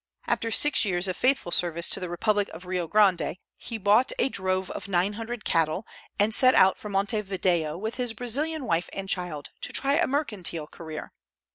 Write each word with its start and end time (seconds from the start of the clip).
After 0.25 0.49
six 0.49 0.83
years 0.83 1.07
of 1.07 1.15
faithful 1.15 1.51
service 1.51 1.87
to 1.91 1.99
the 1.99 2.09
Republic 2.09 2.49
of 2.53 2.65
Rio 2.65 2.87
Grande, 2.87 3.37
he 3.59 3.77
bought 3.77 4.11
a 4.17 4.29
drove 4.29 4.71
of 4.71 4.87
nine 4.87 5.13
hundred 5.13 5.45
cattle, 5.45 5.85
and 6.17 6.33
set 6.33 6.55
out 6.55 6.79
for 6.79 6.89
Montevideo 6.89 7.77
with 7.77 7.97
his 8.01 8.13
Brazilian 8.15 8.65
wife 8.65 8.89
and 8.93 9.07
child, 9.07 9.49
to 9.61 9.71
try 9.71 9.97
a 9.97 10.07
mercantile 10.07 10.65
career. 10.65 11.13